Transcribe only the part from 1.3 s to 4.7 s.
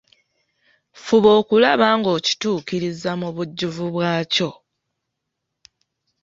okulaba ng’okituukiriza mu bujjuvu bwakyo.